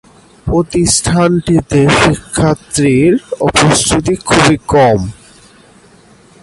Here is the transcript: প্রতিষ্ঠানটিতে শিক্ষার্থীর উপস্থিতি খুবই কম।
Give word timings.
প্রতিষ্ঠানটিতে 0.47 1.81
শিক্ষার্থীর 2.01 3.11
উপস্থিতি 3.41 4.13
খুবই 4.25 4.57
কম। 4.67 4.99